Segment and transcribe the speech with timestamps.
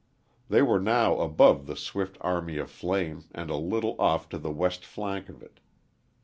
[0.49, 4.83] They were now above the swift army of flame and a little off the west
[4.83, 5.59] flank of it.